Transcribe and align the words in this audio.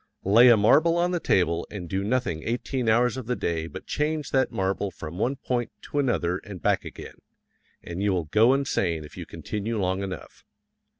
Lay 0.25 0.47
a 0.49 0.57
marble 0.57 0.97
on 0.97 1.11
the 1.11 1.19
table 1.19 1.67
and 1.69 1.87
do 1.87 2.03
nothing 2.03 2.41
eighteen 2.41 2.89
hours 2.89 3.17
of 3.17 3.27
the 3.27 3.35
day 3.35 3.67
but 3.67 3.85
change 3.85 4.31
that 4.31 4.51
marble 4.51 4.89
from 4.89 5.19
one 5.19 5.35
point 5.35 5.71
to 5.83 5.99
another 5.99 6.39
and 6.39 6.59
back 6.59 6.83
again, 6.83 7.17
and 7.83 8.01
you 8.01 8.11
will 8.11 8.25
go 8.25 8.55
insane 8.55 9.03
if 9.03 9.15
you 9.15 9.27
continue 9.27 9.77
long 9.79 10.01
enough. 10.01 10.43